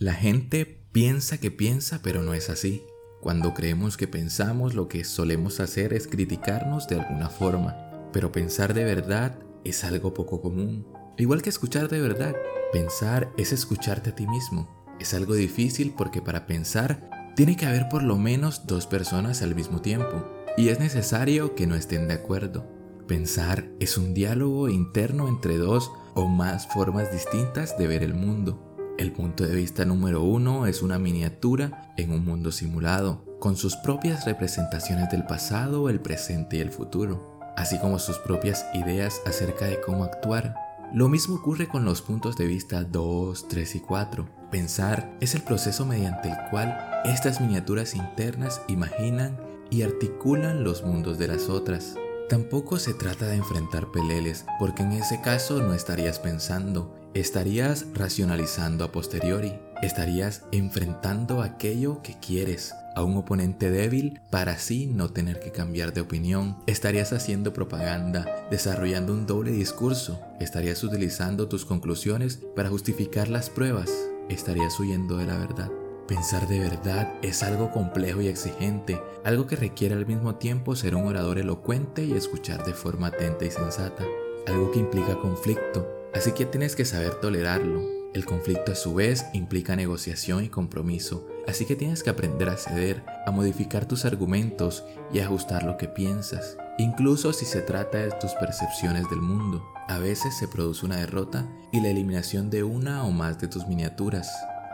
[0.00, 2.82] La gente piensa que piensa, pero no es así.
[3.20, 7.76] Cuando creemos que pensamos, lo que solemos hacer es criticarnos de alguna forma.
[8.10, 10.86] Pero pensar de verdad es algo poco común.
[11.18, 12.34] Igual que escuchar de verdad.
[12.72, 14.70] Pensar es escucharte a ti mismo.
[14.98, 19.54] Es algo difícil porque para pensar tiene que haber por lo menos dos personas al
[19.54, 20.24] mismo tiempo.
[20.56, 22.66] Y es necesario que no estén de acuerdo.
[23.06, 28.69] Pensar es un diálogo interno entre dos o más formas distintas de ver el mundo.
[29.00, 33.74] El punto de vista número uno es una miniatura en un mundo simulado, con sus
[33.76, 39.64] propias representaciones del pasado, el presente y el futuro, así como sus propias ideas acerca
[39.64, 40.54] de cómo actuar.
[40.92, 44.28] Lo mismo ocurre con los puntos de vista 2, 3 y 4.
[44.50, 51.16] Pensar es el proceso mediante el cual estas miniaturas internas imaginan y articulan los mundos
[51.16, 51.94] de las otras.
[52.30, 58.84] Tampoco se trata de enfrentar peleles, porque en ese caso no estarías pensando, estarías racionalizando
[58.84, 65.40] a posteriori, estarías enfrentando aquello que quieres a un oponente débil para así no tener
[65.40, 72.38] que cambiar de opinión, estarías haciendo propaganda, desarrollando un doble discurso, estarías utilizando tus conclusiones
[72.54, 73.90] para justificar las pruebas,
[74.28, 75.79] estarías huyendo de la verdad.
[76.10, 80.96] Pensar de verdad es algo complejo y exigente, algo que requiere al mismo tiempo ser
[80.96, 84.02] un orador elocuente y escuchar de forma atenta y sensata,
[84.48, 87.80] algo que implica conflicto, así que tienes que saber tolerarlo.
[88.12, 92.56] El conflicto a su vez implica negociación y compromiso, así que tienes que aprender a
[92.56, 98.10] ceder, a modificar tus argumentos y ajustar lo que piensas, incluso si se trata de
[98.20, 99.64] tus percepciones del mundo.
[99.86, 103.68] A veces se produce una derrota y la eliminación de una o más de tus
[103.68, 104.28] miniaturas,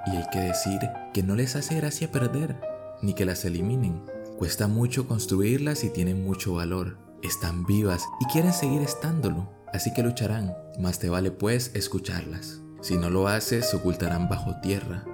[0.07, 0.81] y hay que decir
[1.12, 2.61] que no les hace gracia perder,
[3.03, 4.03] ni que las eliminen.
[4.39, 6.99] Cuesta mucho construirlas y tienen mucho valor.
[7.23, 12.61] Están vivas y quieren seguir estándolo, así que lucharán, más te vale pues escucharlas.
[12.83, 15.05] Si no lo haces, se ocultarán bajo tierra,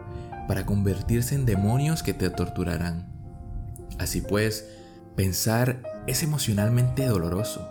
[0.47, 3.11] para convertirse en demonios que te torturarán.
[3.99, 4.69] Así pues,
[5.17, 7.67] pensar es emocionalmente doloroso,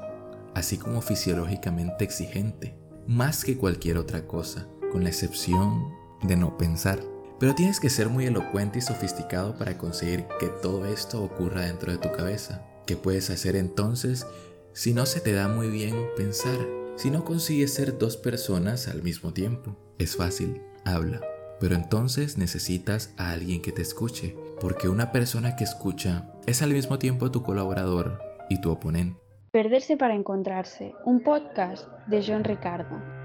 [0.55, 5.83] así como fisiológicamente exigente, más que cualquier otra cosa, con la excepción
[6.23, 7.10] de no pensar.
[7.41, 11.91] Pero tienes que ser muy elocuente y sofisticado para conseguir que todo esto ocurra dentro
[11.91, 12.61] de tu cabeza.
[12.85, 14.27] ¿Qué puedes hacer entonces
[14.73, 16.55] si no se te da muy bien pensar?
[16.97, 19.75] Si no consigues ser dos personas al mismo tiempo.
[19.97, 21.19] Es fácil, habla.
[21.59, 26.73] Pero entonces necesitas a alguien que te escuche, porque una persona que escucha es al
[26.73, 28.19] mismo tiempo tu colaborador
[28.51, 29.19] y tu oponente.
[29.49, 33.20] Perderse para encontrarse, un podcast de John Ricardo.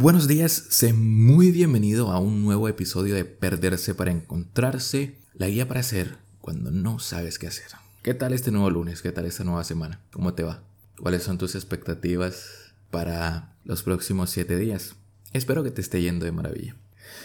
[0.00, 5.68] Buenos días, sé muy bienvenido a un nuevo episodio de Perderse para Encontrarse, la guía
[5.68, 7.66] para hacer cuando no sabes qué hacer.
[8.02, 9.02] ¿Qué tal este nuevo lunes?
[9.02, 10.00] ¿Qué tal esta nueva semana?
[10.10, 10.62] ¿Cómo te va?
[10.98, 12.46] ¿Cuáles son tus expectativas
[12.90, 14.94] para los próximos siete días?
[15.34, 16.76] Espero que te esté yendo de maravilla.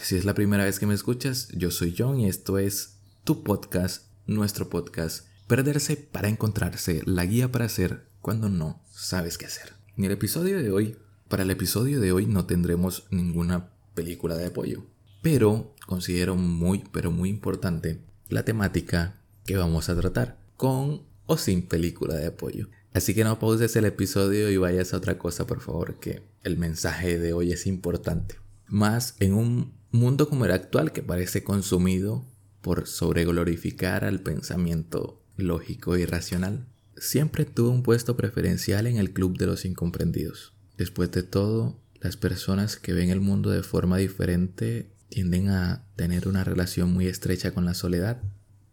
[0.02, 3.42] Si es la primera vez que me escuchas, yo soy John y esto es tu
[3.46, 9.72] podcast, nuestro podcast, Perderse para Encontrarse, la guía para hacer cuando no sabes qué hacer.
[9.96, 10.98] En el episodio de hoy
[11.28, 14.86] para el episodio de hoy no tendremos ninguna película de apoyo,
[15.22, 18.00] pero considero muy, pero muy importante
[18.30, 22.70] la temática que vamos a tratar, con o sin película de apoyo.
[22.94, 26.58] Así que no pauses el episodio y vayas a otra cosa, por favor, que el
[26.58, 28.36] mensaje de hoy es importante.
[28.68, 32.26] Más en un mundo como el actual que parece consumido
[32.62, 36.68] por sobreglorificar al pensamiento lógico y racional.
[36.98, 40.55] Siempre tuve un puesto preferencial en el club de los incomprendidos.
[40.78, 46.28] Después de todo, las personas que ven el mundo de forma diferente tienden a tener
[46.28, 48.22] una relación muy estrecha con la soledad.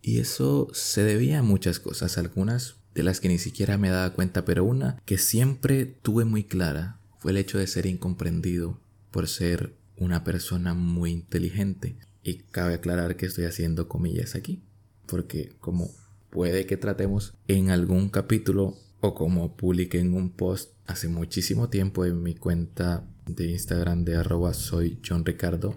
[0.00, 4.12] Y eso se debía a muchas cosas, algunas de las que ni siquiera me daba
[4.12, 8.80] cuenta, pero una que siempre tuve muy clara fue el hecho de ser incomprendido
[9.10, 11.96] por ser una persona muy inteligente.
[12.24, 14.62] Y cabe aclarar que estoy haciendo comillas aquí,
[15.06, 15.90] porque como
[16.30, 22.04] puede que tratemos en algún capítulo o como publiqué en un post hace muchísimo tiempo
[22.04, 25.74] en mi cuenta de Instagram de arroba soy John Ricardo,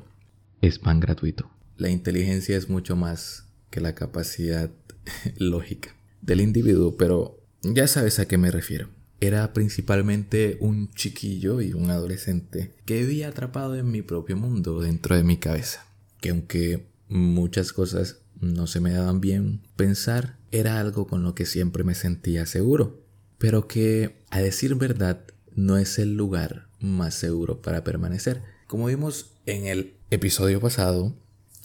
[0.61, 1.49] es pan gratuito.
[1.77, 4.71] La inteligencia es mucho más que la capacidad
[5.37, 8.89] lógica del individuo, pero ya sabes a qué me refiero.
[9.21, 15.15] Era principalmente un chiquillo y un adolescente que vivía atrapado en mi propio mundo dentro
[15.15, 15.85] de mi cabeza.
[16.19, 21.45] Que aunque muchas cosas no se me daban bien pensar, era algo con lo que
[21.45, 23.04] siempre me sentía seguro
[23.37, 25.21] pero que, a decir verdad,
[25.53, 28.41] no es el lugar más seguro para permanecer.
[28.67, 31.13] Como vimos en el episodio pasado,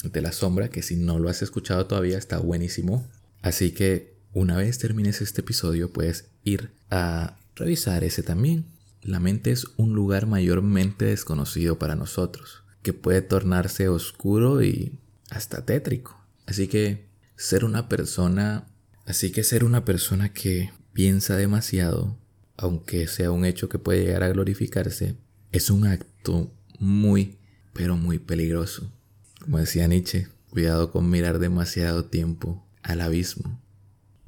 [0.04, 3.06] de la sombra, que si no lo has escuchado todavía está buenísimo.
[3.42, 8.66] Así que una vez termines este episodio puedes ir a revisar ese también.
[9.02, 14.98] La mente es un lugar mayormente desconocido para nosotros, que puede tornarse oscuro y
[15.30, 16.18] hasta tétrico.
[16.46, 17.06] Así que
[17.36, 18.66] ser una persona,
[19.06, 20.70] así que ser una persona que
[21.00, 22.18] piensa demasiado,
[22.58, 25.16] aunque sea un hecho que puede llegar a glorificarse,
[25.50, 27.38] es un acto muy,
[27.72, 28.92] pero muy peligroso.
[29.40, 33.62] Como decía Nietzsche, cuidado con mirar demasiado tiempo al abismo,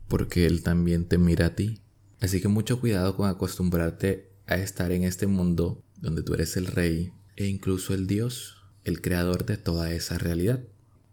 [0.08, 1.82] porque él también te mira a ti.
[2.22, 6.68] Así que mucho cuidado con acostumbrarte a estar en este mundo donde tú eres el
[6.68, 10.64] rey e incluso el Dios, el creador de toda esa realidad.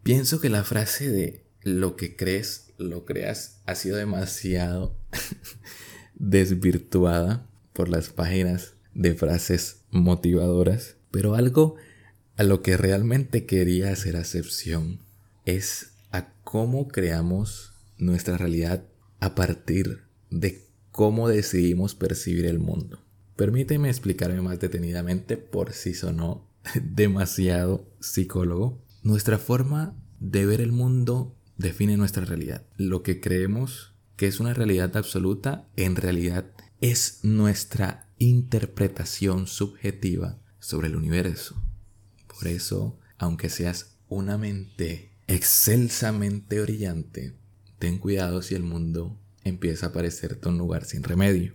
[0.04, 4.99] Pienso que la frase de lo que crees, lo creas ha sido demasiado
[6.16, 11.76] desvirtuada por las páginas de frases motivadoras, pero algo
[12.38, 15.00] a lo que realmente quería hacer acepción
[15.46, 18.84] es a cómo creamos nuestra realidad
[19.20, 23.04] a partir de cómo decidimos percibir el mundo.
[23.36, 26.48] Permíteme explicarme más detenidamente por si sonó
[26.82, 28.82] demasiado psicólogo.
[29.04, 32.66] Nuestra forma de ver el mundo define nuestra realidad.
[32.78, 36.52] Lo que creemos que es una realidad absoluta, en realidad
[36.82, 41.56] es nuestra interpretación subjetiva sobre el universo.
[42.28, 47.34] Por eso, aunque seas una mente excelsamente brillante,
[47.80, 51.54] ten cuidado si el mundo empieza a parecerte un lugar sin remedio.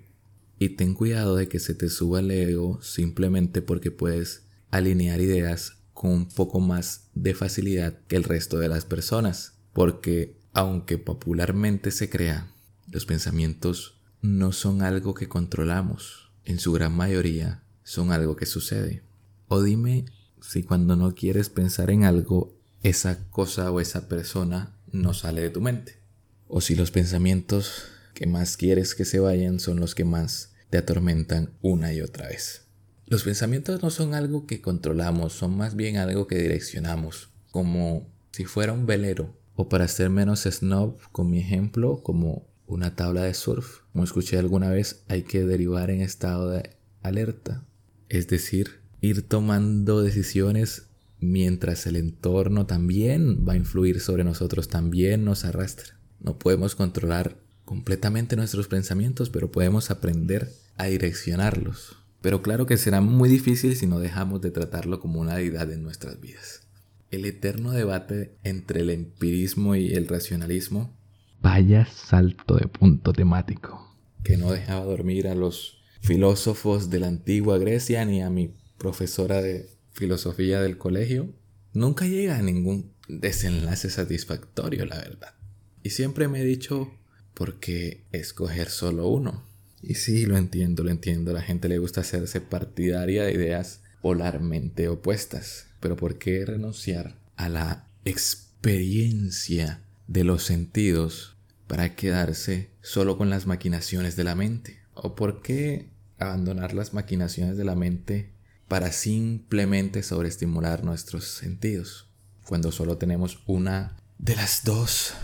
[0.59, 5.83] Y ten cuidado de que se te suba el ego simplemente porque puedes alinear ideas
[5.93, 9.53] con un poco más de facilidad que el resto de las personas.
[9.75, 12.54] Porque aunque popularmente se crea,
[12.95, 16.31] los pensamientos no son algo que controlamos.
[16.45, 19.03] En su gran mayoría son algo que sucede.
[19.49, 20.05] O dime
[20.41, 25.51] si cuando no quieres pensar en algo, esa cosa o esa persona no sale de
[25.51, 25.99] tu mente.
[26.47, 27.83] O si los pensamientos
[28.15, 32.29] que más quieres que se vayan son los que más te atormentan una y otra
[32.29, 32.69] vez.
[33.07, 38.45] Los pensamientos no son algo que controlamos, son más bien algo que direccionamos, como si
[38.45, 43.35] fuera un velero, o para ser menos snob con mi ejemplo, como una tabla de
[43.35, 43.81] surf.
[43.93, 46.71] Como escuché alguna vez, hay que derivar en estado de
[47.03, 47.65] alerta,
[48.09, 50.89] es decir, ir tomando decisiones
[51.21, 55.99] mientras el entorno también va a influir sobre nosotros, también nos arrastra.
[56.21, 61.97] No podemos controlar completamente nuestros pensamientos, pero podemos aprender a direccionarlos.
[62.21, 65.83] Pero claro que será muy difícil si no dejamos de tratarlo como una deidad en
[65.83, 66.63] nuestras vidas.
[67.11, 70.97] El eterno debate entre el empirismo y el racionalismo.
[71.45, 73.95] Vaya salto de punto temático.
[74.23, 79.43] Que no dejaba dormir a los filósofos de la antigua Grecia ni a mi profesora
[79.43, 81.35] de filosofía del colegio,
[81.75, 85.35] nunca llega a ningún desenlace satisfactorio, la verdad.
[85.83, 86.91] Y siempre me he dicho,
[87.35, 89.45] ¿por qué escoger solo uno?
[89.83, 91.35] Y sí, lo entiendo, lo entiendo.
[91.35, 95.67] La gente le gusta hacerse partidaria de ideas polarmente opuestas.
[95.81, 101.34] Pero ¿por qué renunciar a la experiencia de los sentidos
[101.67, 104.81] para quedarse solo con las maquinaciones de la mente?
[104.95, 108.33] ¿O por qué abandonar las maquinaciones de la mente
[108.69, 112.09] para simplemente sobreestimular nuestros sentidos.
[112.47, 115.15] Cuando solo tenemos una de las dos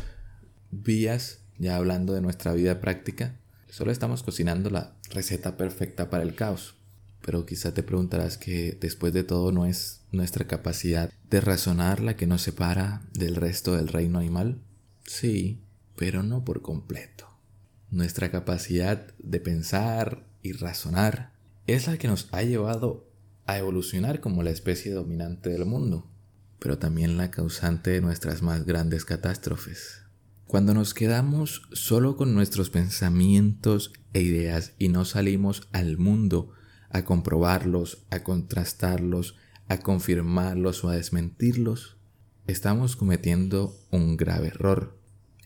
[0.71, 3.37] vías, ya hablando de nuestra vida práctica,
[3.69, 6.77] solo estamos cocinando la receta perfecta para el caos.
[7.23, 12.17] Pero quizá te preguntarás que después de todo no es nuestra capacidad de razonar la
[12.17, 14.63] que nos separa del resto del reino animal.
[15.07, 15.61] Sí,
[16.01, 17.29] pero no por completo.
[17.91, 21.35] Nuestra capacidad de pensar y razonar
[21.67, 23.07] es la que nos ha llevado
[23.45, 26.11] a evolucionar como la especie dominante del mundo,
[26.59, 30.07] pero también la causante de nuestras más grandes catástrofes.
[30.47, 36.51] Cuando nos quedamos solo con nuestros pensamientos e ideas y no salimos al mundo
[36.89, 39.37] a comprobarlos, a contrastarlos,
[39.69, 41.99] a confirmarlos o a desmentirlos,
[42.47, 44.99] estamos cometiendo un grave error.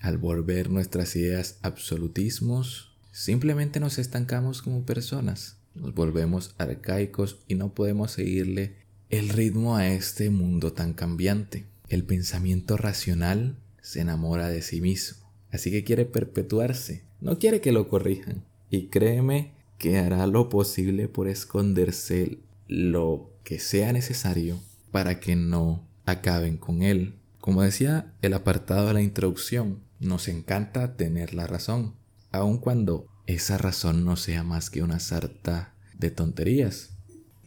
[0.05, 7.75] Al volver nuestras ideas absolutismos, simplemente nos estancamos como personas nos volvemos arcaicos y no
[7.75, 8.77] podemos seguirle
[9.11, 11.67] el ritmo a este mundo tan cambiante.
[11.89, 17.73] El pensamiento racional se enamora de sí mismo, así que quiere perpetuarse, no quiere que
[17.73, 18.45] lo corrijan.
[18.71, 24.59] Y créeme que hará lo posible por esconderse lo que sea necesario
[24.91, 27.15] para que no acaben con él.
[27.41, 31.95] Como decía el apartado de la introducción, nos encanta tener la razón,
[32.31, 36.91] aun cuando esa razón no sea más que una sarta de tonterías.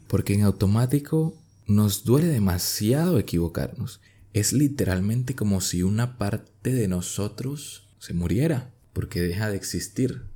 [0.07, 1.35] Porque en automático
[1.67, 4.01] nos duele demasiado equivocarnos.
[4.33, 10.27] es literalmente como si una parte de nosotros se muriera, porque deja de existir.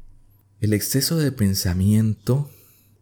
[0.59, 2.49] El exceso de pensamiento,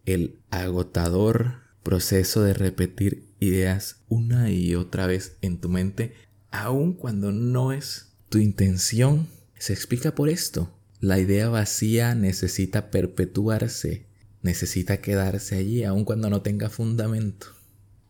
[0.04, 6.14] el agotador proceso de repetir ideas una y otra vez en tu mente,
[6.50, 9.26] aun cuando no es tu intención,
[9.58, 10.72] se explica por esto.
[11.00, 14.06] La idea vacía necesita perpetuarse,
[14.40, 17.48] necesita quedarse allí aun cuando no tenga fundamento,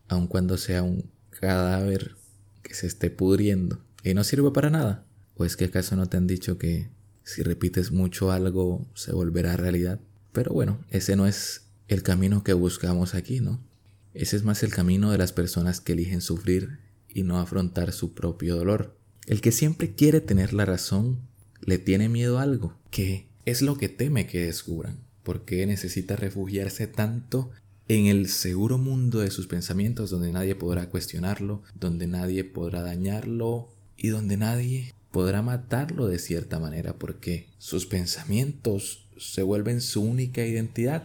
[0.09, 2.17] aun cuando sea un cadáver
[2.63, 5.07] que se esté pudriendo y no sirve para nada.
[5.37, 6.91] ¿O es que acaso no te han dicho que
[7.25, 10.01] si repites mucho algo se volverá realidad?
[10.33, 13.65] Pero bueno, ese no es el camino que buscamos aquí, ¿no?
[14.13, 18.13] Ese es más el camino de las personas que eligen sufrir y no afrontar su
[18.13, 19.00] propio dolor.
[19.31, 21.21] El que siempre quiere tener la razón
[21.61, 26.89] le tiene miedo a algo, que es lo que teme que descubran, porque necesita refugiarse
[26.89, 27.53] tanto
[27.87, 33.73] en el seguro mundo de sus pensamientos donde nadie podrá cuestionarlo, donde nadie podrá dañarlo
[33.97, 40.45] y donde nadie podrá matarlo de cierta manera porque sus pensamientos se vuelven su única
[40.45, 41.05] identidad.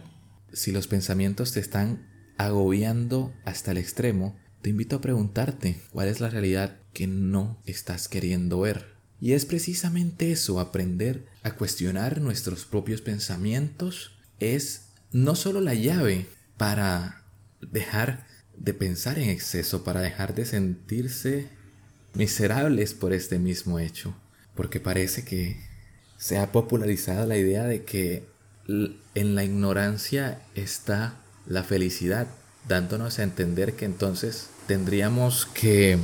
[0.52, 6.20] Si los pensamientos te están agobiando hasta el extremo, te invito a preguntarte cuál es
[6.20, 8.96] la realidad que no estás queriendo ver.
[9.20, 16.26] Y es precisamente eso, aprender a cuestionar nuestros propios pensamientos, es no solo la llave
[16.56, 17.22] para
[17.60, 21.48] dejar de pensar en exceso, para dejar de sentirse
[22.14, 24.14] miserables por este mismo hecho.
[24.54, 25.60] Porque parece que
[26.18, 28.24] se ha popularizado la idea de que
[29.14, 32.26] en la ignorancia está la felicidad,
[32.68, 35.98] dándonos a entender que entonces tendríamos que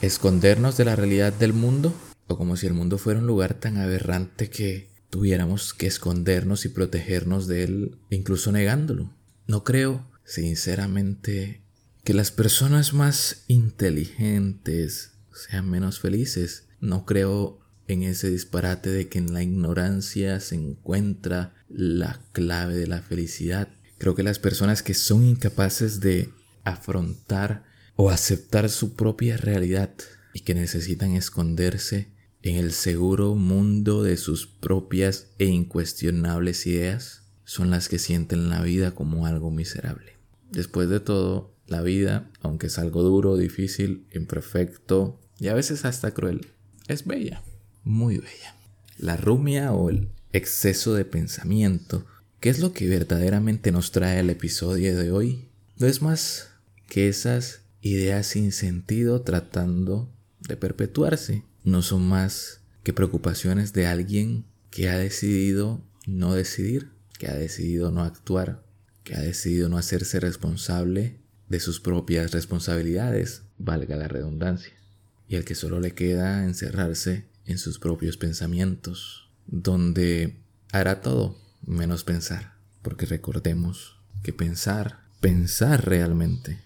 [0.00, 1.94] escondernos de la realidad del mundo,
[2.26, 6.68] o como si el mundo fuera un lugar tan aberrante que tuviéramos que escondernos y
[6.68, 9.12] protegernos de él, incluso negándolo.
[9.46, 11.62] No creo, sinceramente,
[12.02, 16.64] que las personas más inteligentes sean menos felices.
[16.80, 22.86] No creo en ese disparate de que en la ignorancia se encuentra la clave de
[22.86, 23.68] la felicidad.
[24.04, 26.28] Creo que las personas que son incapaces de
[26.62, 27.64] afrontar
[27.96, 29.94] o aceptar su propia realidad
[30.34, 37.70] y que necesitan esconderse en el seguro mundo de sus propias e incuestionables ideas, son
[37.70, 40.18] las que sienten la vida como algo miserable.
[40.50, 46.12] Después de todo, la vida, aunque es algo duro, difícil, imperfecto y a veces hasta
[46.12, 46.48] cruel,
[46.88, 47.42] es bella,
[47.84, 48.54] muy bella.
[48.98, 52.04] La rumia o el exceso de pensamiento,
[52.44, 55.48] que es lo que verdaderamente nos trae el episodio de hoy,
[55.78, 56.50] no es más
[56.90, 61.42] que esas ideas sin sentido tratando de perpetuarse.
[61.62, 67.90] No son más que preocupaciones de alguien que ha decidido no decidir que ha decidido
[67.90, 68.62] no actuar,
[69.04, 74.74] que ha decidido no hacerse responsable de sus propias responsabilidades, valga la redundancia,
[75.28, 82.04] y al que solo le queda encerrarse en sus propios pensamientos, donde hará todo menos
[82.04, 86.60] pensar, porque recordemos que pensar, pensar realmente,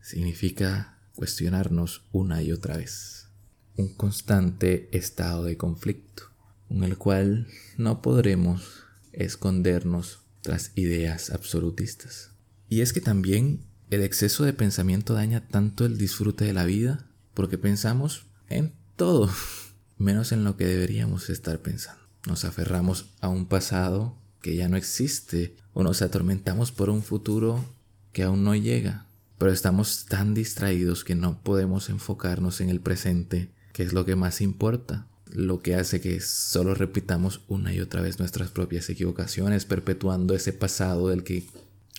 [0.00, 3.28] significa cuestionarnos una y otra vez,
[3.76, 6.24] un constante estado de conflicto,
[6.70, 12.30] en el cual no podremos escondernos tras ideas absolutistas.
[12.68, 17.06] Y es que también el exceso de pensamiento daña tanto el disfrute de la vida
[17.34, 19.30] porque pensamos en todo,
[19.98, 22.00] menos en lo que deberíamos estar pensando.
[22.26, 27.64] Nos aferramos a un pasado que ya no existe o nos atormentamos por un futuro
[28.12, 29.06] que aún no llega,
[29.38, 34.16] pero estamos tan distraídos que no podemos enfocarnos en el presente, que es lo que
[34.16, 39.64] más importa lo que hace que solo repitamos una y otra vez nuestras propias equivocaciones,
[39.64, 41.46] perpetuando ese pasado del que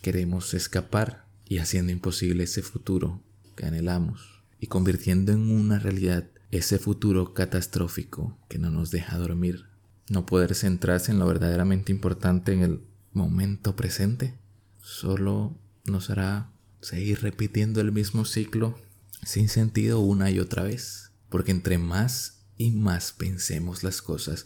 [0.02, 3.22] queremos escapar y haciendo imposible ese futuro
[3.56, 9.66] que anhelamos y convirtiendo en una realidad ese futuro catastrófico que no nos deja dormir.
[10.14, 12.82] No poder centrarse en lo verdaderamente importante en el
[13.14, 14.36] momento presente
[14.80, 16.52] solo nos hará
[16.82, 18.78] seguir repitiendo el mismo ciclo
[19.24, 21.14] sin sentido una y otra vez.
[21.30, 24.46] Porque entre más y más pensemos las cosas,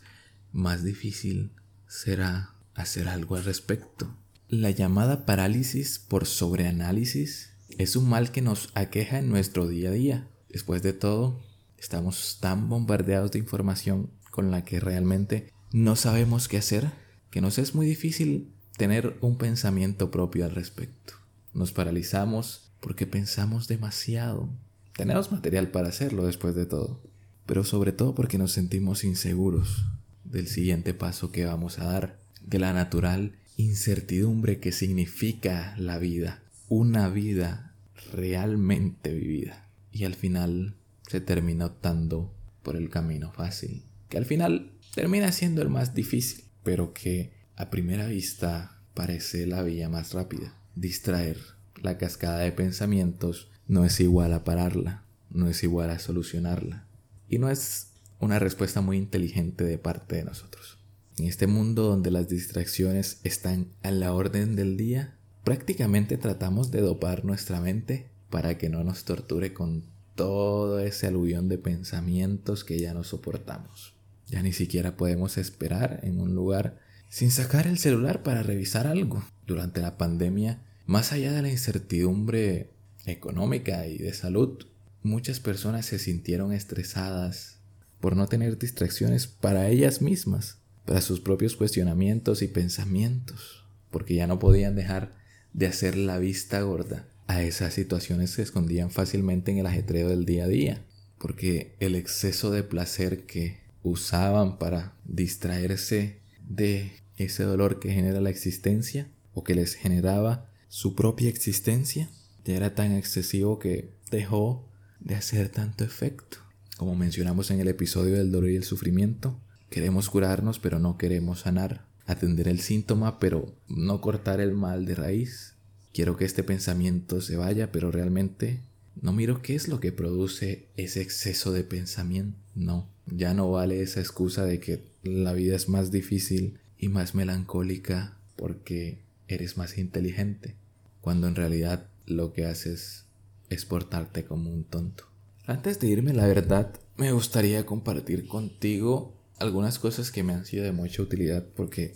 [0.53, 1.51] más difícil
[1.85, 4.15] será hacer algo al respecto.
[4.47, 9.93] La llamada parálisis por sobreanálisis es un mal que nos aqueja en nuestro día a
[9.93, 10.27] día.
[10.47, 11.41] Después de todo,
[11.77, 16.91] estamos tan bombardeados de información con la que realmente no sabemos qué hacer,
[17.29, 21.13] que nos es muy difícil tener un pensamiento propio al respecto.
[21.53, 24.49] Nos paralizamos porque pensamos demasiado.
[24.95, 27.01] Tenemos material para hacerlo después de todo
[27.47, 29.85] pero sobre todo porque nos sentimos inseguros
[30.25, 36.43] del siguiente paso que vamos a dar, de la natural incertidumbre que significa la vida,
[36.67, 37.73] una vida
[38.13, 39.69] realmente vivida.
[39.91, 40.75] Y al final
[41.07, 46.45] se termina optando por el camino fácil, que al final termina siendo el más difícil,
[46.63, 50.55] pero que a primera vista parece la vía más rápida.
[50.73, 51.37] Distraer
[51.83, 56.87] la cascada de pensamientos no es igual a pararla, no es igual a solucionarla.
[57.29, 60.79] Y no es una respuesta muy inteligente de parte de nosotros.
[61.19, 66.81] En este mundo donde las distracciones están a la orden del día, prácticamente tratamos de
[66.81, 69.83] dopar nuestra mente para que no nos torture con
[70.15, 73.96] todo ese aluvión de pensamientos que ya no soportamos.
[74.27, 76.79] Ya ni siquiera podemos esperar en un lugar
[77.09, 79.23] sin sacar el celular para revisar algo.
[79.45, 82.71] Durante la pandemia, más allá de la incertidumbre
[83.05, 84.65] económica y de salud,
[85.03, 87.59] muchas personas se sintieron estresadas
[88.01, 94.27] por no tener distracciones para ellas mismas, para sus propios cuestionamientos y pensamientos, porque ya
[94.27, 95.15] no podían dejar
[95.53, 100.25] de hacer la vista gorda a esas situaciones se escondían fácilmente en el ajetreo del
[100.25, 100.81] día a día,
[101.17, 108.29] porque el exceso de placer que usaban para distraerse de ese dolor que genera la
[108.29, 112.09] existencia o que les generaba su propia existencia
[112.45, 114.67] ya era tan excesivo que dejó
[114.99, 116.37] de hacer tanto efecto.
[116.77, 119.39] Como mencionamos en el episodio del dolor y el sufrimiento,
[119.69, 124.95] queremos curarnos pero no queremos sanar, atender el síntoma pero no cortar el mal de
[124.95, 125.55] raíz.
[125.93, 128.61] Quiero que este pensamiento se vaya pero realmente
[129.01, 132.37] no miro qué es lo que produce ese exceso de pensamiento.
[132.55, 137.15] No, ya no vale esa excusa de que la vida es más difícil y más
[137.15, 140.55] melancólica porque eres más inteligente,
[141.01, 143.05] cuando en realidad lo que haces
[143.49, 145.05] es portarte como un tonto.
[145.45, 150.63] Antes de irme, la verdad, me gustaría compartir contigo algunas cosas que me han sido
[150.63, 151.95] de mucha utilidad porque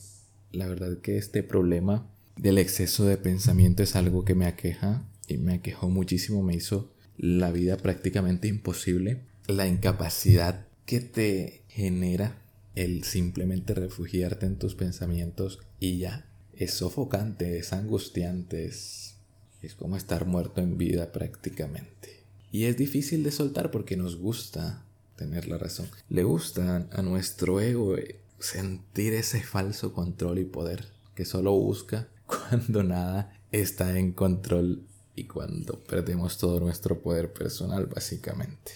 [0.51, 5.37] la verdad que este problema del exceso de pensamiento es algo que me aqueja y
[5.37, 9.21] me aquejó muchísimo, me hizo la vida prácticamente imposible.
[9.47, 12.41] La incapacidad que te genera
[12.75, 16.27] el simplemente refugiarte en tus pensamientos y ya.
[16.53, 19.15] Es sofocante, es angustiante, es,
[19.61, 22.23] es como estar muerto en vida prácticamente.
[22.51, 25.87] Y es difícil de soltar porque nos gusta tener la razón.
[26.09, 27.95] Le gusta a nuestro ego
[28.39, 34.83] sentir ese falso control y poder que solo busca cuando nada está en control
[35.21, 38.71] y cuando perdemos todo nuestro poder personal básicamente.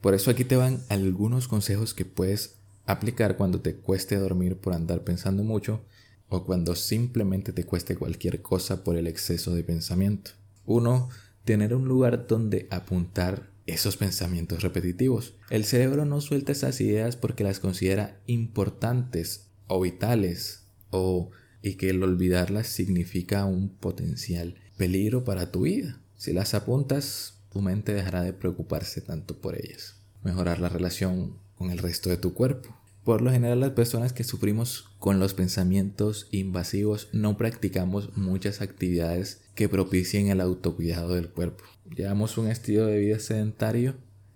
[0.00, 2.54] Por eso aquí te van algunos consejos que puedes
[2.86, 5.82] aplicar cuando te cueste dormir por andar pensando mucho
[6.28, 10.32] o cuando simplemente te cueste cualquier cosa por el exceso de pensamiento.
[10.64, 11.08] Uno,
[11.44, 15.34] tener un lugar donde apuntar esos pensamientos repetitivos.
[15.50, 21.90] El cerebro no suelta esas ideas porque las considera importantes o vitales o y que
[21.90, 26.00] el olvidarlas significa un potencial peligro para tu vida.
[26.16, 29.96] Si las apuntas, tu mente dejará de preocuparse tanto por ellas.
[30.22, 32.76] Mejorar la relación con el resto de tu cuerpo.
[33.04, 39.42] Por lo general las personas que sufrimos con los pensamientos invasivos no practicamos muchas actividades
[39.54, 41.62] que propicien el autocuidado del cuerpo.
[41.94, 43.94] Llevamos un estilo de vida sedentario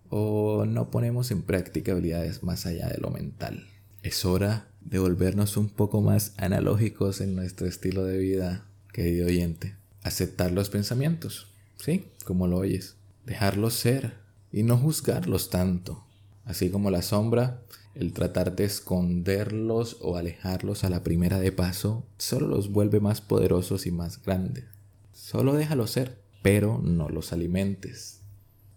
[0.09, 3.66] o no ponemos en práctica habilidades más allá de lo mental.
[4.03, 9.80] Es hora de volvernos un poco más analógicos en nuestro estilo de vida, querido oyente.
[10.02, 12.06] Aceptar los pensamientos, ¿sí?
[12.24, 12.96] Como lo oyes.
[13.26, 14.14] Dejarlos ser
[14.52, 16.04] y no juzgarlos tanto.
[16.44, 17.62] Así como la sombra,
[17.94, 23.20] el tratar de esconderlos o alejarlos a la primera de paso solo los vuelve más
[23.20, 24.64] poderosos y más grandes.
[25.12, 28.20] Solo déjalos ser, pero no los alimentes.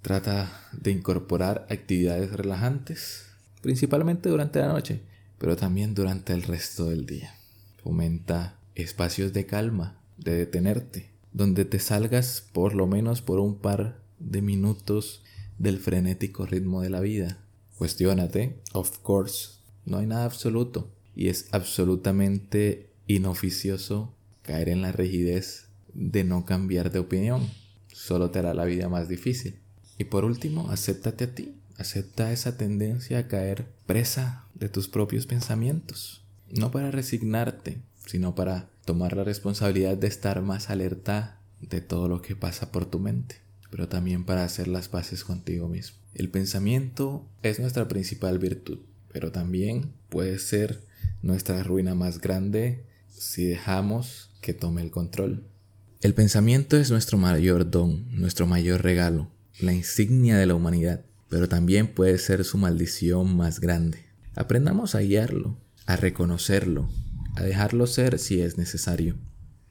[0.02, 3.28] Trata de incorporar actividades relajantes,
[3.62, 5.02] principalmente durante la noche,
[5.38, 7.34] pero también durante el resto del día.
[7.82, 14.00] Fomenta espacios de calma, de detenerte, donde te salgas por lo menos por un par
[14.20, 15.24] de minutos
[15.58, 17.44] del frenético ritmo de la vida
[17.78, 25.68] Cuestiónate, of course, no hay nada absoluto y es absolutamente inoficioso caer en la rigidez
[25.94, 27.50] de no cambiar de opinión.
[27.92, 29.60] Solo te hará la vida más difícil.
[29.98, 31.56] Y por último, acéptate a ti.
[31.78, 36.24] Acepta esa tendencia a caer presa de tus propios pensamientos.
[36.50, 42.22] No para resignarte, sino para tomar la responsabilidad de estar más alerta de todo lo
[42.22, 43.38] que pasa por tu mente,
[43.70, 45.98] pero también para hacer las paces contigo mismo.
[46.14, 48.80] El pensamiento es nuestra principal virtud,
[49.12, 50.82] pero también puede ser
[51.22, 55.46] nuestra ruina más grande si dejamos que tome el control.
[56.02, 61.48] El pensamiento es nuestro mayor don, nuestro mayor regalo, la insignia de la humanidad, pero
[61.48, 64.00] también puede ser su maldición más grande.
[64.36, 66.90] Aprendamos a guiarlo, a reconocerlo,
[67.36, 69.16] a dejarlo ser si es necesario,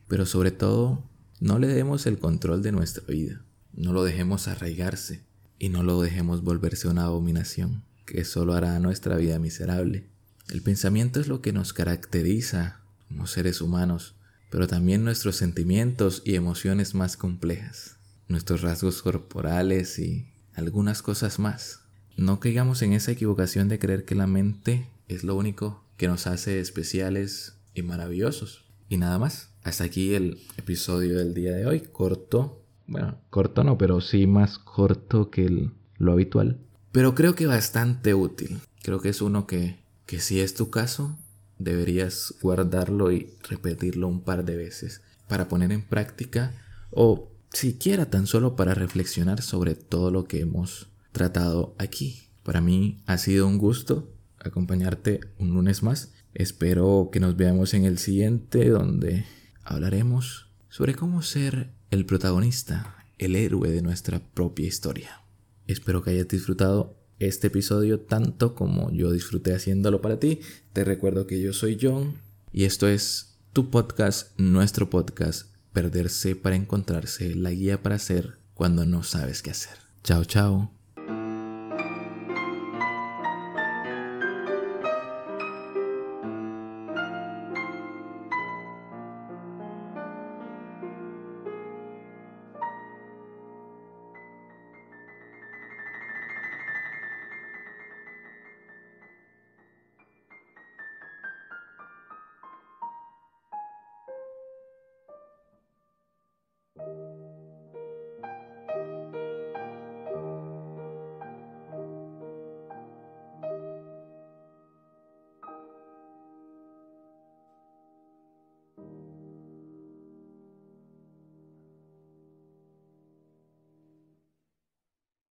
[0.08, 1.08] pero sobre todo,
[1.40, 5.22] no le demos el control de nuestra vida, no lo dejemos arraigarse,
[5.62, 10.08] y no lo dejemos volverse una abominación que solo hará nuestra vida miserable.
[10.48, 14.16] El pensamiento es lo que nos caracteriza como seres humanos,
[14.50, 17.96] pero también nuestros sentimientos y emociones más complejas,
[18.26, 21.82] nuestros rasgos corporales y algunas cosas más.
[22.16, 26.26] No caigamos en esa equivocación de creer que la mente es lo único que nos
[26.26, 28.64] hace especiales y maravillosos.
[28.88, 29.50] Y nada más.
[29.62, 31.80] Hasta aquí el episodio del día de hoy.
[31.80, 32.64] Corto.
[32.86, 36.58] Bueno, corto no, pero sí más corto que lo habitual.
[36.90, 38.60] Pero creo que bastante útil.
[38.82, 41.16] Creo que es uno que, que si es tu caso,
[41.58, 46.52] deberías guardarlo y repetirlo un par de veces para poner en práctica
[46.90, 52.28] o siquiera tan solo para reflexionar sobre todo lo que hemos tratado aquí.
[52.42, 54.12] Para mí ha sido un gusto
[54.44, 56.12] acompañarte un lunes más.
[56.34, 59.24] Espero que nos veamos en el siguiente donde
[59.64, 65.22] hablaremos sobre cómo ser el protagonista, el héroe de nuestra propia historia.
[65.66, 70.40] Espero que hayas disfrutado este episodio tanto como yo disfruté haciéndolo para ti.
[70.72, 72.16] Te recuerdo que yo soy John
[72.52, 78.84] y esto es tu podcast, nuestro podcast, Perderse para encontrarse, la guía para hacer cuando
[78.84, 79.78] no sabes qué hacer.
[80.04, 80.81] Chao, chao.